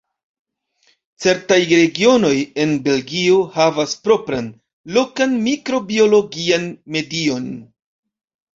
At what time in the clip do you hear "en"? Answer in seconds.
2.63-2.73